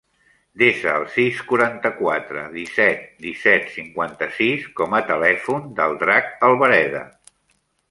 Desa 0.59 0.93
el 1.01 1.03
sis, 1.15 1.41
quaranta-quatre, 1.51 2.45
disset, 2.55 3.03
disset, 3.27 3.69
cinquanta-sis 3.75 4.65
com 4.81 4.97
a 5.01 5.05
telèfon 5.13 5.71
del 5.83 5.97
Drac 6.07 6.35
Albareda. 6.51 7.07